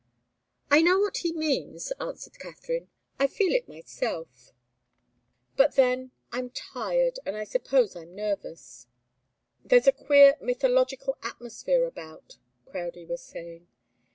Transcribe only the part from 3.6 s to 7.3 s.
myself. But then I'm tired